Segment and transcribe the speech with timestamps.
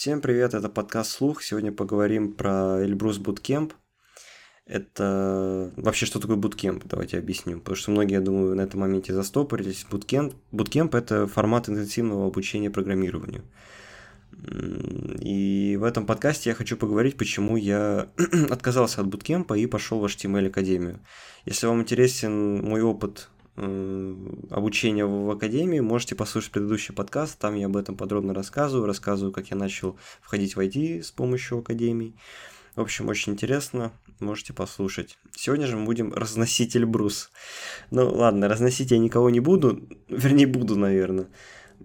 [0.00, 1.42] Всем привет, это подкаст «Слух».
[1.42, 3.72] Сегодня поговорим про Эльбрус Bootcamp.
[4.64, 7.58] Это вообще что такое буткемп, давайте объясню.
[7.58, 9.84] Потому что многие, я думаю, на этом моменте застопорились.
[9.90, 13.42] Буткемп, буткемп– это формат интенсивного обучения программированию.
[15.20, 18.08] И в этом подкасте я хочу поговорить, почему я
[18.50, 21.00] отказался от буткемпа и пошел в HTML Академию.
[21.44, 23.30] Если вам интересен мой опыт
[24.50, 29.50] обучения в Академии, можете послушать предыдущий подкаст, там я об этом подробно рассказываю, рассказываю, как
[29.50, 32.14] я начал входить в IT с помощью Академии.
[32.76, 35.18] В общем, очень интересно, можете послушать.
[35.34, 37.30] Сегодня же мы будем разносить Эльбрус.
[37.90, 41.26] Ну ладно, разносить я никого не буду, вернее буду, наверное.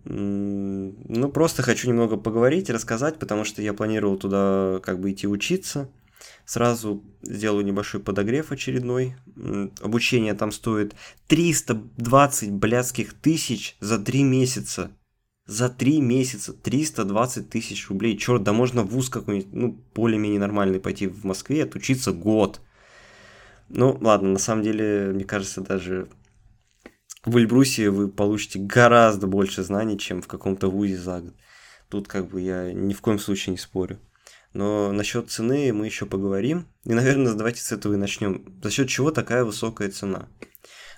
[0.05, 5.90] Ну, просто хочу немного поговорить, рассказать, потому что я планировал туда как бы идти учиться.
[6.45, 9.15] Сразу сделаю небольшой подогрев очередной.
[9.81, 10.93] Обучение там стоит
[11.27, 14.91] 320 блядских тысяч за 3 месяца.
[15.45, 18.17] За 3 месяца 320 тысяч рублей.
[18.17, 22.62] Черт, да можно в вуз какой-нибудь, ну, более-менее нормальный пойти в Москве, отучиться год.
[23.70, 26.09] Ну, ладно, на самом деле, мне кажется, даже
[27.25, 31.34] в Эльбрусе вы получите гораздо больше знаний, чем в каком-то вузе за год.
[31.90, 33.99] Тут как бы я ни в коем случае не спорю.
[34.54, 36.68] Но насчет цены мы еще поговорим.
[36.85, 38.59] И, наверное, давайте с этого и начнем.
[38.63, 40.27] За счет чего такая высокая цена?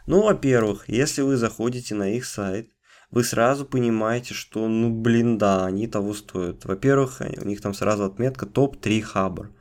[0.07, 2.69] Ну, во-первых, если вы заходите на их сайт,
[3.11, 6.65] вы сразу понимаете, что, ну, блин, да, они того стоят.
[6.65, 9.51] Во-первых, у них там сразу отметка топ-3 хабр.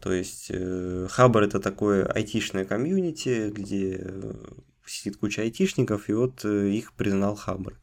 [0.00, 4.32] То есть, э, хабр это такое айтишное комьюнити, где э,
[4.86, 7.78] сидит куча айтишников, и вот э, их признал Хабр.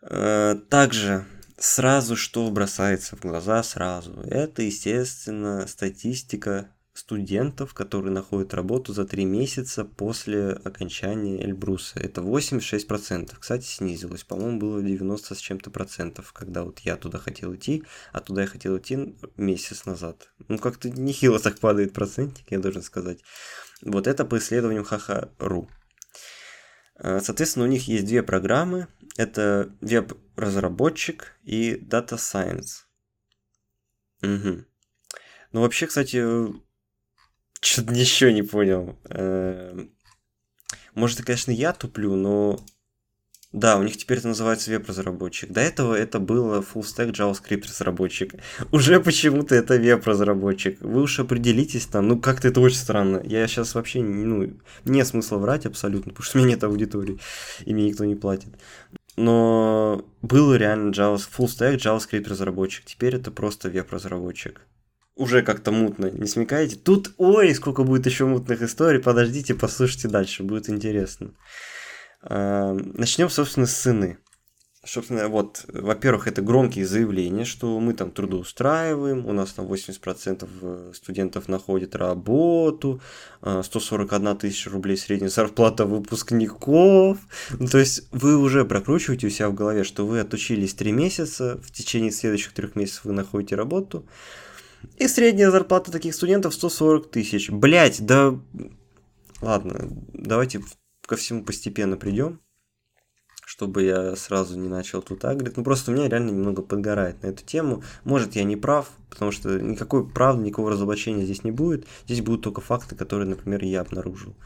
[0.00, 1.26] Также
[1.58, 9.24] сразу что бросается в глаза сразу, это, естественно, статистика студентов, которые находят работу за 3
[9.24, 12.00] месяца после окончания Эльбруса.
[12.00, 13.36] Это 86%.
[13.38, 14.24] Кстати, снизилось.
[14.24, 18.46] По-моему, было 90 с чем-то процентов, когда вот я туда хотел идти, а туда я
[18.48, 20.28] хотел идти месяц назад.
[20.48, 23.20] Ну, как-то нехило так падает процентик, я должен сказать.
[23.80, 25.68] Вот это по исследованиям ХХРУ.
[26.98, 28.88] А, соответственно, у них есть две программы.
[29.16, 32.84] Это веб-разработчик и Data Science.
[34.22, 34.64] Угу.
[35.52, 36.24] Ну, вообще, кстати,
[37.60, 38.98] что-то ничего не понял.
[39.10, 39.94] Эм,
[40.94, 42.60] может, конечно, я туплю, но
[43.52, 45.50] да, у них теперь это называется веб-разработчик.
[45.50, 48.34] До этого это было full stack JavaScript разработчик.
[48.72, 50.78] Уже почему-то это веб-разработчик.
[50.82, 52.08] Вы уж определитесь там.
[52.08, 53.22] Ну, как-то это очень странно.
[53.24, 54.52] Я сейчас вообще, ну,
[54.84, 57.18] нет смысла врать абсолютно, потому что у меня нет аудитории,
[57.64, 58.50] и мне никто не платит.
[59.16, 62.84] Но был реально Java, full stack JavaScript разработчик.
[62.84, 64.60] Теперь это просто веб-разработчик.
[65.16, 66.76] Уже как-то мутно, не смекаете?
[66.76, 69.00] Тут, ой, сколько будет еще мутных историй.
[69.00, 71.32] Подождите, послушайте дальше, будет интересно.
[72.22, 74.18] Эм, Начнем, собственно, с цены.
[74.84, 80.92] Собственно, вот, во-первых, это громкие заявления, что мы там трудоустраиваем, у нас там 80% э,
[80.94, 83.00] студентов находят работу,
[83.42, 87.18] 141 э, тысяча рублей средняя зарплата выпускников.
[87.58, 91.60] Ну, то есть вы уже прокручиваете у себя в голове, что вы отучились 3 месяца,
[91.62, 94.06] в течение следующих трех месяцев вы находите работу,
[94.96, 97.50] и средняя зарплата таких студентов 140 тысяч.
[97.50, 98.38] Блять, да...
[99.40, 100.62] Ладно, давайте
[101.08, 102.40] ко всему постепенно придем,
[103.46, 105.56] чтобы я сразу не начал тут агрить.
[105.56, 107.82] Ну, просто у меня реально немного подгорает на эту тему.
[108.04, 111.86] Может, я не прав, потому что никакой правды, никакого разоблачения здесь не будет.
[112.04, 114.36] Здесь будут только факты, которые, например, я обнаружил.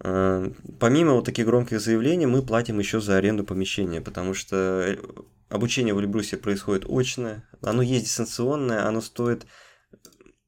[0.00, 0.50] А,
[0.80, 4.96] помимо вот таких громких заявлений, мы платим еще за аренду помещения, потому что э,
[5.50, 9.46] обучение в Эльбрусе происходит очное, оно есть дистанционное, оно стоит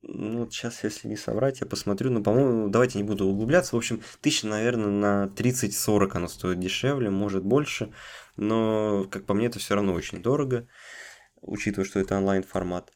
[0.08, 2.10] ну, вот сейчас, если не соврать, я посмотрю.
[2.10, 3.74] Ну, по-моему, давайте не буду углубляться.
[3.74, 7.92] В общем, тысяча, наверное, на 30-40 оно стоит дешевле, может больше.
[8.36, 10.68] Но, как по мне, это все равно очень дорого,
[11.40, 12.92] учитывая, что это онлайн-формат.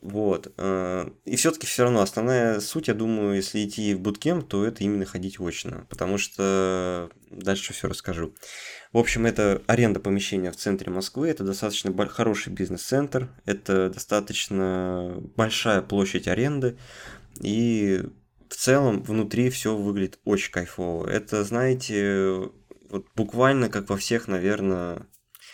[0.00, 0.52] Вот.
[0.58, 4.84] Э, и все-таки все равно основная суть, я думаю, если идти в буткемп, то это
[4.84, 5.86] именно ходить очно.
[5.88, 8.34] Потому что дальше все расскажу.
[8.92, 15.80] В общем, это аренда помещения в центре Москвы, это достаточно хороший бизнес-центр, это достаточно большая
[15.80, 16.76] площадь аренды,
[17.40, 18.02] и
[18.50, 21.08] в целом внутри все выглядит очень кайфово.
[21.08, 22.50] Это, знаете,
[22.90, 25.06] вот буквально как во всех, наверное,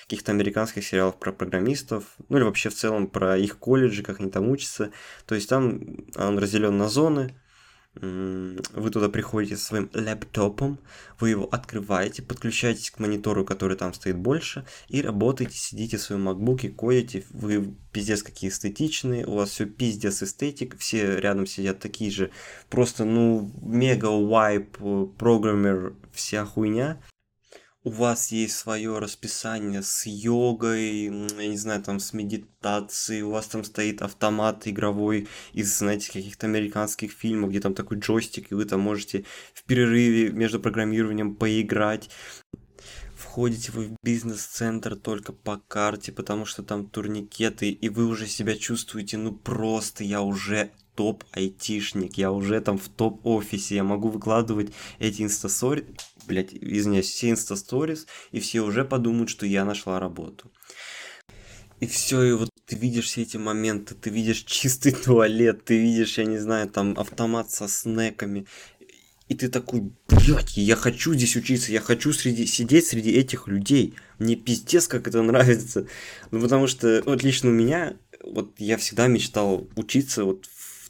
[0.03, 4.31] каких-то американских сериалов про программистов, ну или вообще в целом про их колледжи, как они
[4.31, 4.91] там учатся.
[5.27, 5.81] То есть там
[6.17, 7.39] он разделен на зоны,
[8.01, 10.79] вы туда приходите со своим лэптопом,
[11.19, 16.23] вы его открываете, подключаетесь к монитору, который там стоит больше, и работаете, сидите в своем
[16.23, 22.11] макбуке, кодите, вы пиздец какие эстетичные, у вас все пиздец эстетик, все рядом сидят такие
[22.11, 22.31] же,
[22.71, 24.79] просто, ну, мега вайп,
[25.19, 27.01] программер, вся хуйня.
[27.89, 33.47] У вас есть свое расписание с йогой, я не знаю, там с медитацией, у вас
[33.47, 38.67] там стоит автомат игровой из, знаете, каких-то американских фильмов, где там такой джойстик, и вы
[38.67, 39.25] там можете
[39.55, 42.11] в перерыве между программированием поиграть.
[43.17, 48.55] Входите вы в бизнес-центр только по карте, потому что там турникеты, и вы уже себя
[48.55, 55.23] чувствуете, ну просто я уже топ-айтишник, я уже там в топ-офисе, я могу выкладывать эти
[55.23, 55.87] инстасори,
[56.29, 60.53] блядь, извиняюсь, все инстасторис, и все уже подумают, что я нашла работу.
[61.81, 66.19] И все, и вот ты видишь все эти моменты, ты видишь чистый туалет, ты видишь,
[66.19, 68.47] я не знаю, там автомат со снеками,
[69.29, 73.95] и ты такой, блядь, я хочу здесь учиться, я хочу среди, сидеть среди этих людей.
[74.19, 75.87] Мне пиздец, как это нравится.
[76.31, 80.47] Ну, потому что, вот лично у меня, вот я всегда мечтал учиться вот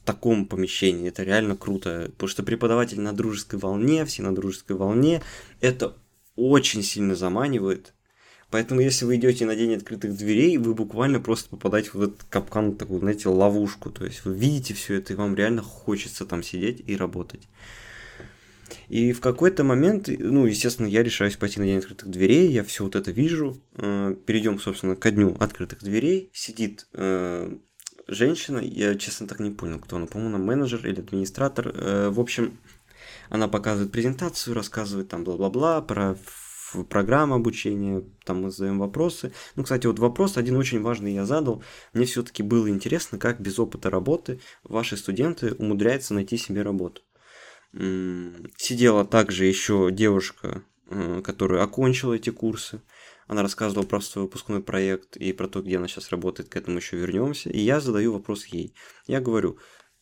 [0.08, 1.08] таком помещении.
[1.08, 2.06] Это реально круто.
[2.12, 5.20] Потому что преподаватель на дружеской волне, все на дружеской волне.
[5.60, 5.98] Это
[6.34, 7.92] очень сильно заманивает.
[8.50, 12.74] Поэтому, если вы идете на день открытых дверей, вы буквально просто попадаете в этот капкан,
[12.76, 13.90] такую, знаете, ловушку.
[13.90, 17.46] То есть вы видите все это, и вам реально хочется там сидеть и работать.
[18.88, 22.84] И в какой-то момент, ну, естественно, я решаюсь пойти на день открытых дверей, я все
[22.84, 23.60] вот это вижу.
[23.76, 26.30] Э, Перейдем, собственно, ко дню открытых дверей.
[26.32, 27.58] Сидит э,
[28.08, 31.72] женщина, я, честно, так не понял, кто она, по-моему, она менеджер или администратор.
[31.74, 32.58] Э, в общем,
[33.28, 36.16] она показывает презентацию, рассказывает там бла-бла-бла про
[36.88, 39.32] программу обучения, там мы задаем вопросы.
[39.56, 41.62] Ну, кстати, вот вопрос один очень важный я задал.
[41.92, 47.02] Мне все-таки было интересно, как без опыта работы ваши студенты умудряются найти себе работу.
[47.72, 50.62] Сидела также еще девушка,
[51.22, 52.82] которая окончила эти курсы.
[53.26, 56.78] Она рассказывала про свой выпускной проект и про то, где она сейчас работает, к этому
[56.78, 57.50] еще вернемся.
[57.50, 58.74] И я задаю вопрос ей.
[59.06, 59.58] Я говорю,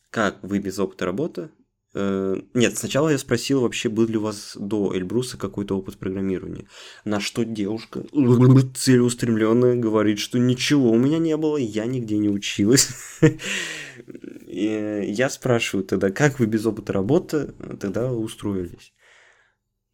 [0.09, 1.49] как вы без опыта работы
[1.99, 6.67] Э, нет, сначала я спросил вообще, был ли у вас до Эльбруса какой-то опыт программирования.
[7.05, 8.03] На что девушка
[8.75, 12.89] целеустремленная говорит, что ничего у меня не было, я нигде не училась.
[14.47, 18.93] И я спрашиваю тогда, как вы без опыта работы тогда устроились?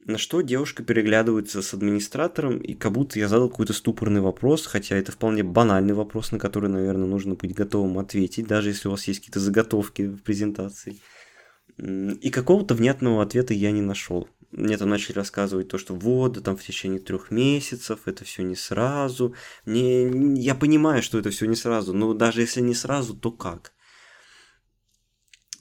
[0.06, 4.98] На что девушка переглядывается с администратором, и как будто я задал какой-то ступорный вопрос, хотя
[4.98, 9.08] это вполне банальный вопрос, на который, наверное, нужно быть готовым ответить, даже если у вас
[9.08, 11.00] есть какие-то заготовки в презентации.
[11.78, 14.28] И какого-то внятного ответа я не нашел.
[14.52, 18.44] Мне там начали рассказывать то, что вот, да там в течение трех месяцев, это все
[18.44, 19.34] не сразу.
[19.66, 20.08] Мне,
[20.40, 23.73] я понимаю, что это все не сразу, но даже если не сразу, то как?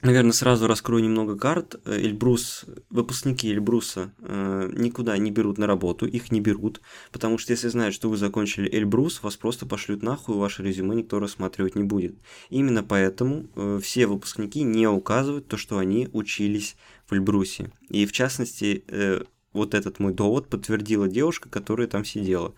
[0.03, 1.79] Наверное, сразу раскрою немного карт.
[1.85, 6.81] Э, Эльбрус, выпускники Эльбруса э, никуда не берут на работу, их не берут,
[7.13, 11.19] потому что если знают, что вы закончили Эльбрус, вас просто пошлют нахуй, ваше резюме никто
[11.19, 12.15] рассматривать не будет.
[12.49, 16.75] Именно поэтому э, все выпускники не указывают то, что они учились
[17.07, 17.71] в Эльбрусе.
[17.87, 19.23] И в частности, э,
[19.53, 22.53] вот этот мой довод подтвердила девушка, которая там сидела.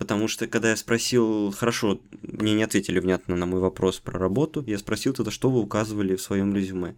[0.00, 4.64] Потому что, когда я спросил, хорошо, мне не ответили внятно на мой вопрос про работу,
[4.66, 6.96] я спросил тогда, что вы указывали в своем резюме,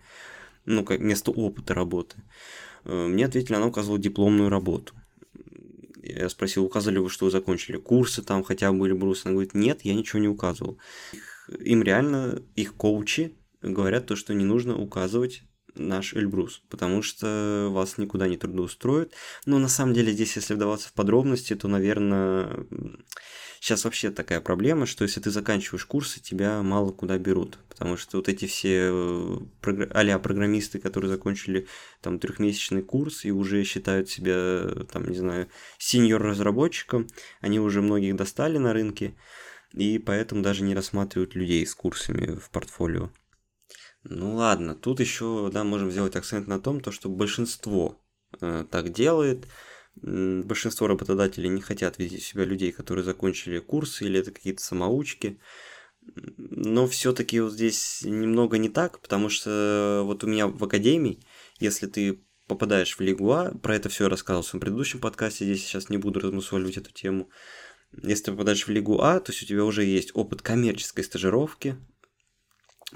[0.66, 2.14] ну, как место опыта работы.
[2.84, 4.94] Э, мне ответили, она указывала дипломную работу.
[6.00, 9.26] Я спросил, указали вы, что вы закончили курсы там, хотя бы были брусы.
[9.26, 10.78] Она говорит, нет, я ничего не указывал.
[11.58, 15.42] Им реально, их коучи говорят то, что не нужно указывать
[15.74, 19.12] наш Эльбрус, потому что вас никуда не трудоустроят.
[19.46, 22.66] Но на самом деле здесь, если вдаваться в подробности, то, наверное,
[23.60, 28.18] сейчас вообще такая проблема, что если ты заканчиваешь курсы, тебя мало куда берут, потому что
[28.18, 31.66] вот эти все а программисты, которые закончили
[32.00, 35.48] там трехмесячный курс и уже считают себя, там, не знаю,
[35.78, 37.06] сеньор-разработчиком,
[37.40, 39.14] они уже многих достали на рынке,
[39.72, 43.10] и поэтому даже не рассматривают людей с курсами в портфолио.
[44.04, 48.00] Ну ладно, тут еще, да, можем сделать акцент на том, то, что большинство
[48.40, 49.46] э, так делает.
[49.94, 55.38] Большинство работодателей не хотят видеть у себя людей, которые закончили курсы или это какие-то самоучки.
[56.36, 61.22] Но все-таки вот здесь немного не так, потому что вот у меня в академии,
[61.60, 65.44] если ты попадаешь в Лигу А, про это все я рассказывал в своем предыдущем подкасте,
[65.44, 67.30] здесь сейчас не буду размусоливать эту тему.
[68.02, 71.76] Если ты попадаешь в Лигу А, то есть у тебя уже есть опыт коммерческой стажировки,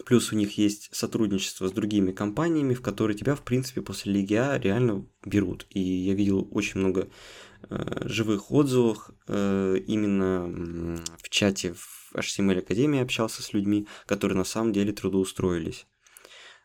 [0.04, 4.34] Плюс у них есть сотрудничество с другими компаниями, в которые тебя, в принципе, после Лиги
[4.34, 5.66] А реально берут.
[5.70, 7.08] И я видел очень много
[7.70, 14.44] э, живых отзывов э, именно в чате в HTML Академии общался с людьми, которые на
[14.44, 15.86] самом деле трудоустроились.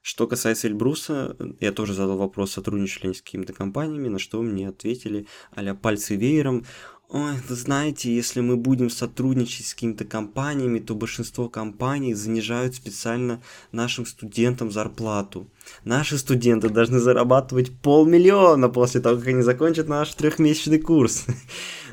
[0.01, 4.67] Что касается Эльбруса, я тоже задал вопрос, сотрудничали они с какими-то компаниями, на что мне
[4.67, 6.65] ответили а пальцы веером.
[7.13, 13.41] Ой, вы знаете, если мы будем сотрудничать с какими-то компаниями, то большинство компаний занижают специально
[13.73, 15.49] нашим студентам зарплату.
[15.83, 21.25] Наши студенты должны зарабатывать полмиллиона после того, как они закончат наш трехмесячный курс.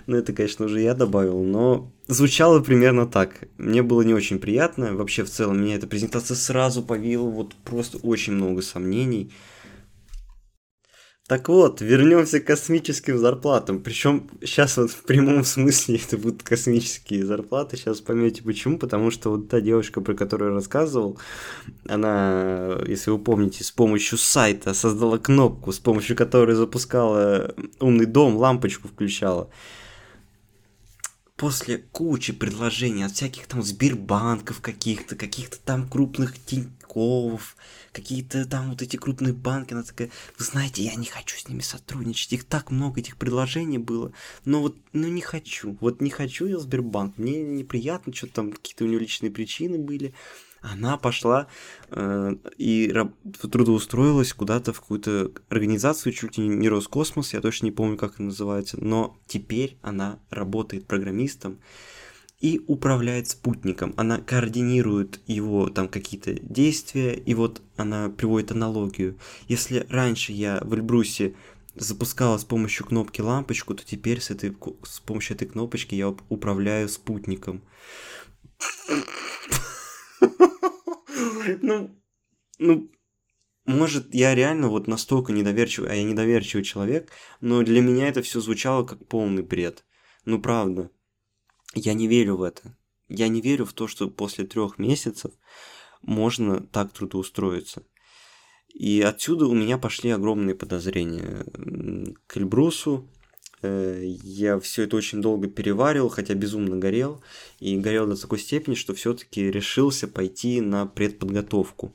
[0.06, 3.46] Ну, это, конечно, уже я добавил, но звучало примерно так.
[3.58, 4.94] Мне было не очень приятно.
[4.94, 9.30] Вообще, в целом, меня эта презентация сразу повила вот просто очень много сомнений.
[11.28, 13.80] Так вот, вернемся к космическим зарплатам.
[13.80, 17.76] Причем сейчас вот в прямом смысле это будут космические зарплаты.
[17.76, 18.78] Сейчас поймете почему.
[18.78, 21.18] Потому что вот та девушка, про которую я рассказывал,
[21.86, 28.36] она, если вы помните, с помощью сайта создала кнопку, с помощью которой запускала умный дом,
[28.38, 29.50] лампочку включала
[31.38, 37.56] после кучи предложений от всяких там Сбербанков каких-то, каких-то там крупных Тинькофф,
[37.98, 41.60] какие-то там вот эти крупные банки, она такая, вы знаете, я не хочу с ними
[41.60, 44.12] сотрудничать, их так много этих предложений было,
[44.44, 48.84] но вот, ну не хочу, вот не хочу я Сбербанк, мне неприятно, что там какие-то
[48.84, 50.14] у нее личные причины были,
[50.60, 51.48] она пошла
[51.90, 52.92] э, и
[53.50, 58.22] трудоустроилась куда-то в какую-то организацию, чуть ли не Роскосмос, я точно не помню, как это
[58.22, 61.58] называется, но теперь она работает программистом
[62.40, 63.94] и управляет спутником.
[63.96, 69.18] Она координирует его там какие-то действия, и вот она приводит аналогию.
[69.48, 71.34] Если раньше я в Эльбрусе
[71.74, 76.88] запускала с помощью кнопки лампочку, то теперь с, этой, с помощью этой кнопочки я управляю
[76.88, 77.62] спутником.
[81.62, 81.96] Ну,
[82.58, 82.90] ну,
[83.64, 88.40] может, я реально вот настолько недоверчивый, а я недоверчивый человек, но для меня это все
[88.40, 89.84] звучало как полный бред.
[90.24, 90.90] Ну, правда.
[91.74, 92.76] Я не верю в это.
[93.08, 95.32] Я не верю в то, что после трех месяцев
[96.02, 97.82] можно так трудоустроиться.
[98.68, 101.44] И отсюда у меня пошли огромные подозрения
[102.26, 103.08] к Эльбрусу.
[103.62, 107.22] Э, я все это очень долго переваривал, хотя безумно горел.
[107.58, 111.94] И горел до такой степени, что все-таки решился пойти на предподготовку.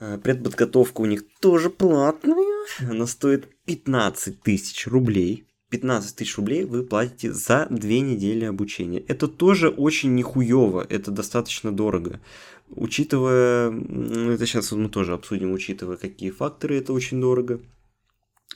[0.00, 2.66] Э, предподготовка у них тоже платная.
[2.80, 5.46] Она стоит 15 тысяч рублей.
[5.70, 9.00] 15 тысяч рублей вы платите за две недели обучения.
[9.00, 12.20] Это тоже очень нихуево, это достаточно дорого.
[12.68, 17.60] Учитывая, ну, это сейчас мы тоже обсудим, учитывая, какие факторы это очень дорого.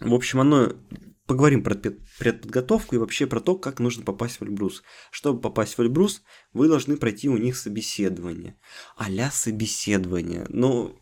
[0.00, 0.72] В общем, оно
[1.26, 4.82] поговорим про предподготовку и вообще про то, как нужно попасть в Эльбрус.
[5.10, 8.58] Чтобы попасть в Эльбрус, вы должны пройти у них собеседование.
[8.96, 10.46] а собеседование.
[10.48, 10.94] Но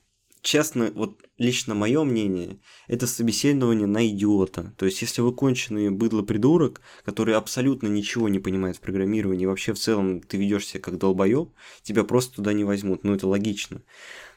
[0.42, 2.58] честно, вот лично мое мнение,
[2.88, 4.74] это собеседование на идиота.
[4.76, 9.78] То есть, если вы конченый быдло-придурок, который абсолютно ничего не понимает в программировании, вообще в
[9.78, 11.50] целом ты ведешь себя как долбоеб,
[11.82, 13.04] тебя просто туда не возьмут.
[13.04, 13.82] Ну, это логично.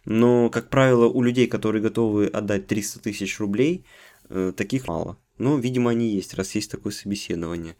[0.06, 3.86] Но, как правило, у людей, которые готовы отдать 300 тысяч рублей,
[4.30, 5.18] э, таких мало.
[5.38, 7.76] Но, видимо, они есть, раз есть такое собеседование.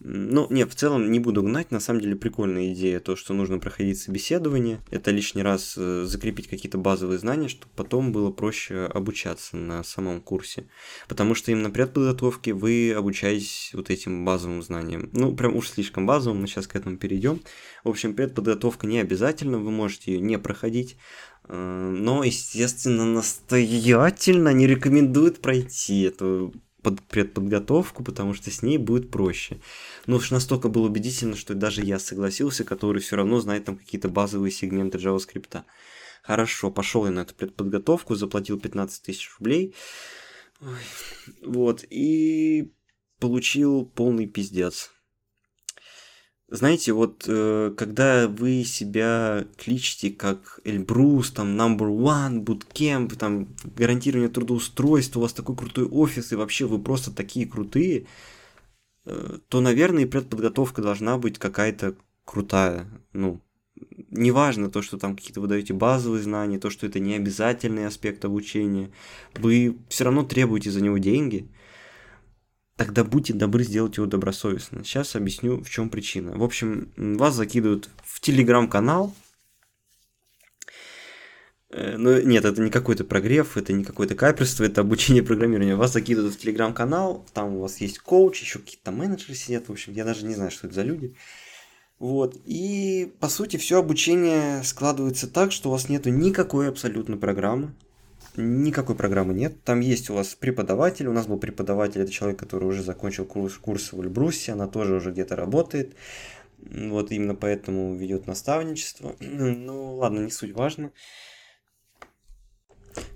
[0.00, 3.58] Ну, не, в целом не буду гнать, на самом деле прикольная идея, то, что нужно
[3.58, 9.56] проходить собеседование, это лишний раз э, закрепить какие-то базовые знания, чтобы потом было проще обучаться
[9.56, 10.68] на самом курсе.
[11.08, 15.10] Потому что именно при предподготовке вы обучаетесь вот этим базовым знаниям.
[15.12, 17.40] Ну, прям уж слишком базовым, мы сейчас к этому перейдем.
[17.84, 20.96] В общем, предподготовка не обязательно, вы можете ее не проходить,
[21.46, 26.52] э, но, естественно, настоятельно не рекомендуют пройти эту
[26.84, 29.58] под предподготовку, потому что с ней будет проще.
[30.06, 34.08] Но уж настолько было убедительно, что даже я согласился, который все равно знает там какие-то
[34.08, 35.64] базовые сегменты JavaScript.
[36.22, 39.74] Хорошо, пошел я на эту предподготовку, заплатил 15 тысяч рублей.
[40.60, 40.78] Ой,
[41.42, 42.72] вот, и
[43.18, 44.93] получил полный пиздец.
[46.48, 54.28] Знаете, вот э, когда вы себя кличете как Эльбрус, там, number one, bootcamp, там, гарантирование
[54.28, 58.06] трудоустройства, у вас такой крутой офис, и вообще вы просто такие крутые,
[59.06, 61.94] э, то, наверное, и предподготовка должна быть какая-то
[62.26, 62.86] крутая.
[63.14, 63.40] Ну,
[64.10, 68.22] неважно то, что там какие-то вы даете базовые знания, то, что это не обязательный аспект
[68.22, 68.90] обучения,
[69.34, 71.48] вы все равно требуете за него деньги–
[72.76, 74.84] тогда будьте добры сделать его добросовестно.
[74.84, 76.36] Сейчас объясню, в чем причина.
[76.36, 79.14] В общем, вас закидывают в телеграм-канал.
[81.70, 85.76] Э, ну, нет, это не какой-то прогрев, это не какое-то каперство, это обучение программированию.
[85.76, 89.92] Вас закидывают в телеграм-канал, там у вас есть коуч, еще какие-то менеджеры сидят, в общем,
[89.92, 91.14] я даже не знаю, что это за люди.
[91.98, 97.72] Вот, и по сути все обучение складывается так, что у вас нету никакой абсолютно программы,
[98.36, 99.62] Никакой программы нет.
[99.62, 101.06] Там есть у вас преподаватель.
[101.06, 104.96] У нас был преподаватель, это человек, который уже закончил курс, курс в Эльбрусе, она тоже
[104.96, 105.94] уже где-то работает.
[106.58, 109.16] Вот именно поэтому ведет наставничество.
[109.20, 110.90] Ну ладно, не суть важно.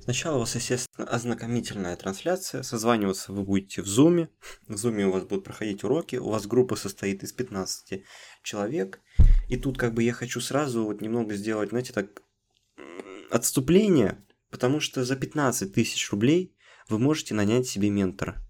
[0.02, 2.62] Сначала у вас, естественно, ознакомительная трансляция.
[2.62, 4.28] Созваниваться вы будете в Zoom.
[4.66, 6.16] В Zoom у вас будут проходить уроки.
[6.16, 8.02] У вас группа состоит из 15
[8.42, 9.00] человек.
[9.48, 12.22] И тут как бы я хочу сразу вот немного сделать, знаете, так
[13.30, 16.55] отступление, потому что за 15 тысяч рублей
[16.88, 18.43] вы можете нанять себе ментора.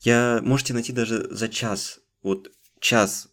[0.00, 3.28] Я можете найти даже за час вот час,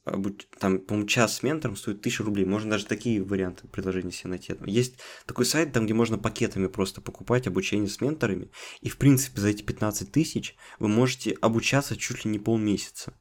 [0.59, 2.45] там, по-моему, час с ментором стоит 1000 рублей.
[2.45, 4.55] Можно даже такие варианты предложений себе найти.
[4.65, 8.49] Есть такой сайт, там, где можно пакетами просто покупать обучение с менторами.
[8.81, 13.13] И, в принципе, за эти 15 тысяч вы можете обучаться чуть ли не полмесяца.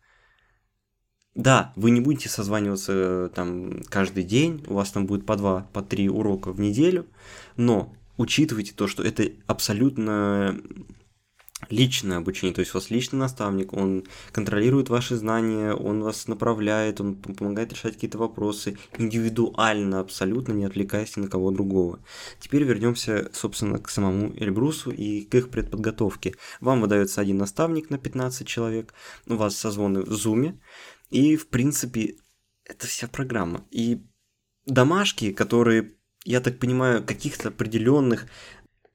[1.35, 5.83] Да, вы не будете созваниваться там каждый день, у вас там будет по два, по
[5.83, 7.09] три урока в неделю,
[7.57, 10.61] но учитывайте то, что это абсолютно
[11.71, 17.01] личное обучение, то есть у вас личный наставник, он контролирует ваши знания, он вас направляет,
[17.01, 22.01] он помогает решать какие-то вопросы индивидуально, абсолютно не отвлекаясь ни на кого другого.
[22.41, 26.35] Теперь вернемся, собственно, к самому Эльбрусу и к их предподготовке.
[26.61, 28.93] Вам выдается один наставник на 15 человек,
[29.27, 30.59] у вас созвоны в Zoom,
[31.11, 32.17] и, в принципе,
[32.65, 33.65] это вся программа.
[33.71, 34.03] И
[34.67, 35.95] домашки, которые,
[36.25, 38.27] я так понимаю, каких-то определенных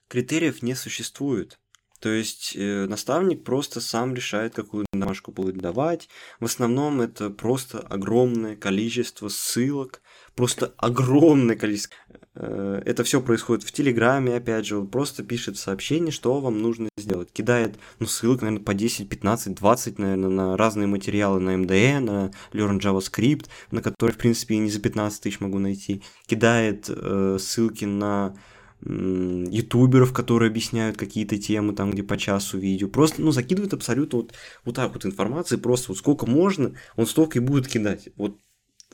[0.08, 1.60] критериев не существует.
[2.00, 6.08] То есть э, наставник просто сам решает, какую домашку будет давать.
[6.40, 10.02] В основном это просто огромное количество ссылок,
[10.36, 11.96] просто огромное количество.
[12.36, 16.88] Э, это все происходит в Телеграме, опять же, он просто пишет сообщение, что вам нужно
[16.98, 17.34] сделать.
[17.34, 22.32] Кидает, ну, ссылок, наверное, по 10, 15, 20, наверное, на разные материалы на MDE, на
[22.54, 26.02] Learn JavaScript, на которые, в принципе, и не за 15 тысяч могу найти.
[26.28, 28.36] Кидает э, ссылки на
[28.82, 32.88] ютуберов, которые объясняют какие-то темы, там, где по часу видео.
[32.88, 34.34] Просто, ну, закидывают абсолютно вот,
[34.64, 38.10] вот так вот информации, просто вот сколько можно, он столько и будет кидать.
[38.16, 38.38] Вот,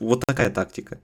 [0.00, 1.00] вот такая тактика.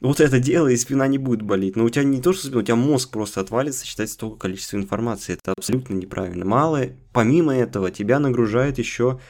[0.00, 1.76] Вот это дело, и спина не будет болеть.
[1.76, 4.78] Но у тебя не то, что спина, у тебя мозг просто отвалится считать столько количества
[4.78, 5.34] информации.
[5.34, 6.46] Это абсолютно неправильно.
[6.46, 9.20] Мало, помимо этого, тебя нагружает еще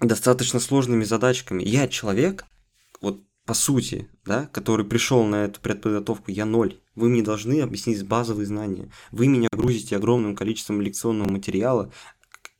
[0.00, 1.62] достаточно сложными задачками.
[1.64, 2.44] Я человек,
[3.00, 6.78] вот по сути, да, который пришел на эту предподготовку, я ноль.
[6.98, 8.90] Вы мне должны объяснить базовые знания.
[9.12, 11.92] Вы меня грузите огромным количеством лекционного материала,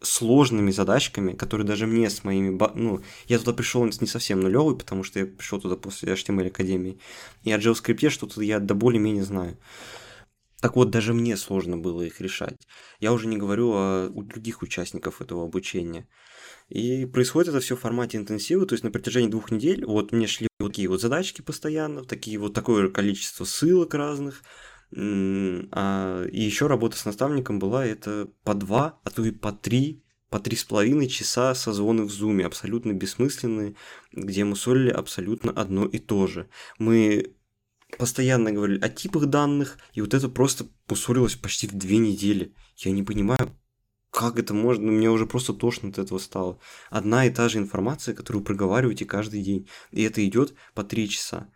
[0.00, 2.56] сложными задачками, которые даже мне с моими...
[2.76, 7.00] Ну, я туда пришел не совсем нулевый, потому что я пришел туда после HTML Академии.
[7.42, 9.58] И о JavaScript что-то я до более-менее знаю.
[10.60, 12.56] Так вот, даже мне сложно было их решать.
[13.00, 16.06] Я уже не говорю о других участников этого обучения.
[16.68, 20.26] И происходит это все в формате интенсива, то есть на протяжении двух недель вот мне
[20.28, 24.42] шли такие вот задачки постоянно, такие вот такое количество ссылок разных,
[24.92, 30.02] а, и еще работа с наставником была это по два, а то и по три,
[30.30, 33.74] по три с половиной часа созвоны в зуме, абсолютно бессмысленные,
[34.12, 36.48] где мы солили абсолютно одно и то же.
[36.78, 37.34] Мы
[37.96, 42.54] постоянно говорили о типах данных, и вот это просто поссорилось почти в две недели.
[42.76, 43.57] Я не понимаю,
[44.18, 44.86] как это можно?
[44.86, 46.58] Ну, мне уже просто тошно от этого стало.
[46.90, 49.68] Одна и та же информация, которую проговариваете каждый день.
[49.92, 51.48] И это идет по три часа.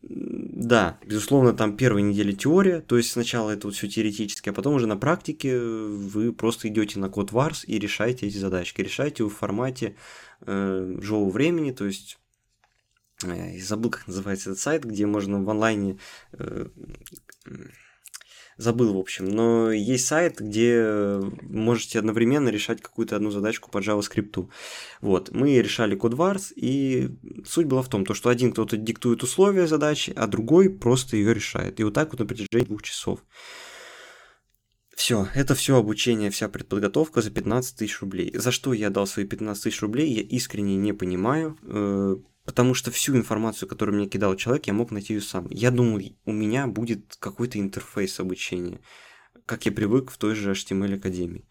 [0.00, 4.74] Да, безусловно, там первые недели теория, то есть сначала это вот все теоретически, а потом
[4.74, 8.80] уже на практике вы просто идете на код Варс и решаете эти задачки.
[8.80, 9.96] Решаете в формате
[10.40, 12.18] э, живого времени, то есть
[13.24, 15.98] э, я забыл, как называется этот сайт, где можно в онлайне
[16.32, 16.68] э,
[18.56, 19.28] забыл, в общем.
[19.28, 24.48] Но есть сайт, где можете одновременно решать какую-то одну задачку по JavaScript.
[25.00, 27.10] Вот, мы решали CodeWars, и
[27.44, 31.34] суть была в том, то, что один кто-то диктует условия задачи, а другой просто ее
[31.34, 31.80] решает.
[31.80, 33.24] И вот так вот на протяжении двух часов.
[34.96, 38.32] Все, это все обучение, вся предподготовка за 15 тысяч рублей.
[38.34, 41.58] За что я дал свои 15 тысяч рублей, я искренне не понимаю.
[42.46, 45.48] Потому что всю информацию, которую мне кидал человек, я мог найти ее сам.
[45.50, 48.80] Я думал, у меня будет какой-то интерфейс обучения,
[49.44, 51.48] как я привык в той же HTML Академии.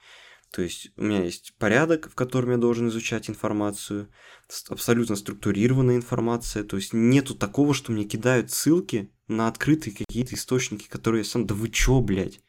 [0.51, 4.09] То есть у меня есть порядок, в котором я должен изучать информацию,
[4.69, 10.87] абсолютно структурированная информация, то есть нету такого, что мне кидают ссылки на открытые какие-то источники,
[10.87, 11.45] которые я сам...
[11.45, 12.39] Да вы чё, блядь?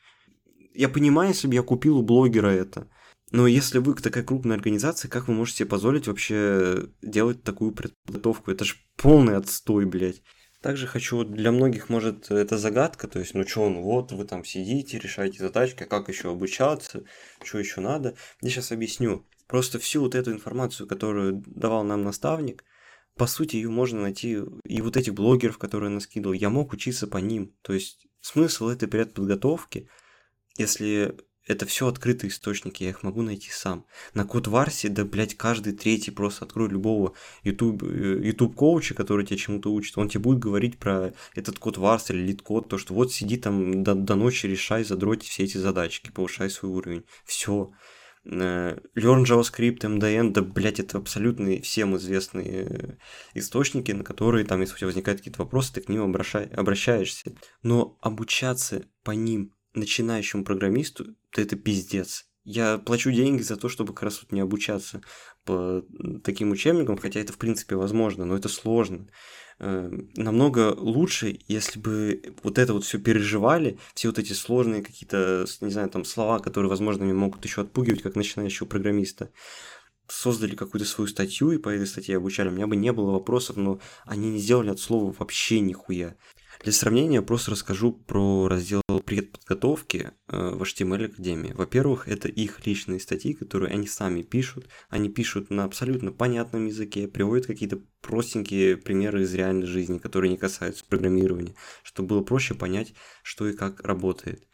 [0.73, 2.89] Я понимаю, если бы я купил у блогера это,
[3.37, 8.51] но если вы такая крупная организация, как вы можете себе позволить вообще делать такую подготовку?
[8.51, 10.23] Это же полный отстой, блядь.
[10.63, 14.43] Также хочу, для многих, может, это загадка, то есть, ну что, ну вот, вы там
[14.43, 17.05] сидите, решаете задачки, а как еще обучаться,
[17.45, 18.17] что еще надо.
[18.41, 19.27] Я сейчас объясню.
[19.49, 22.65] Просто всю вот эту информацию, которую давал нам наставник,
[23.19, 27.07] по сути, ее можно найти и вот этих блогеров, которые я наскидывал, я мог учиться
[27.07, 27.55] по ним.
[27.61, 29.91] То есть, смысл этой предподготовки,
[30.57, 31.15] если
[31.47, 33.85] это все открытые источники, я их могу найти сам.
[34.15, 39.25] На код Варсе, да, блядь, каждый третий просто открой любого YouTube, э, YouTube коуча, который
[39.25, 43.13] тебя чему-то учит, он тебе будет говорить про этот Codewars или LeetCode, то, что вот
[43.13, 47.05] сиди там до, до ночи, решай, задроть все эти задачки, повышай свой уровень.
[47.25, 47.71] Все.
[48.25, 52.95] Learn JavaScript, MDN, да, блядь, это абсолютно всем известные э,
[53.35, 57.37] источники, на которые, там, если у тебя возникают какие-то вопросы, ты к ним обращаешься.
[57.63, 62.27] Но обучаться по ним начинающему программисту, это пиздец.
[62.45, 65.01] Я плачу деньги за то, чтобы как раз вот не обучаться
[65.45, 65.83] по
[66.23, 69.09] таким учебникам, хотя это в принципе возможно, но это сложно.
[69.59, 75.47] Э, намного лучше, если бы вот это вот все переживали, все вот эти сложные какие-то,
[75.61, 79.31] не знаю, там слова, которые, возможно, меня могут еще отпугивать, как начинающего программиста,
[80.09, 83.57] создали какую-то свою статью и по этой статье обучали, у меня бы не было вопросов,
[83.57, 86.17] но они не сделали от слова вообще нихуя.
[86.63, 91.53] Для сравнения просто расскажу про раздел предподготовки э, в HTML Академии.
[91.53, 94.69] Во-первых, это их личные статьи, которые они сами пишут.
[94.89, 100.37] Они пишут на абсолютно понятном языке, приводят какие-то простенькие примеры из реальной жизни, которые не
[100.37, 104.47] касаются программирования, чтобы было проще понять, что и как работает.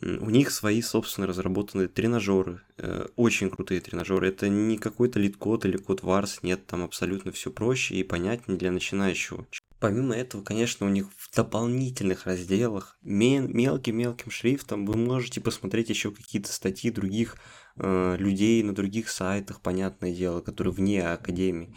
[0.00, 4.28] У них свои, собственно, разработанные тренажеры, э, очень крутые тренажеры.
[4.28, 9.46] Это не какой-то LeetCode или Codewars, нет, там абсолютно все проще и понятнее для начинающего.
[9.80, 16.52] Помимо этого, конечно, у них в дополнительных разделах мелким-мелким шрифтом вы можете посмотреть еще какие-то
[16.52, 17.36] статьи других
[17.76, 21.74] э, людей на других сайтах, понятное дело, которые вне академии.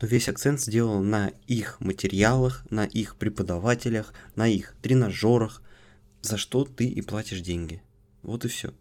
[0.00, 5.62] Но весь акцент сделан на их материалах, на их преподавателях, на их тренажерах,
[6.22, 7.82] за что ты и платишь деньги.
[8.22, 8.72] Вот и все.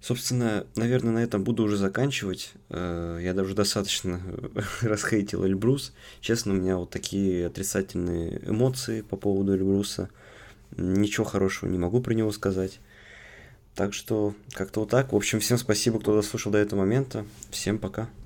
[0.00, 2.52] Собственно, наверное, на этом буду уже заканчивать.
[2.68, 4.20] Э, я даже достаточно
[4.80, 5.92] расхейтил Эльбрус.
[6.20, 10.08] Честно, у меня вот такие отрицательные эмоции по поводу Эльбруса.
[10.76, 12.78] Ничего хорошего не могу про него сказать.
[13.74, 15.12] Так что как-то вот так.
[15.12, 17.24] В общем, всем спасибо, кто дослушал до этого момента.
[17.50, 18.08] Всем пока.